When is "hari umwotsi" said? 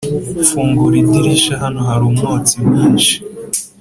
1.89-2.53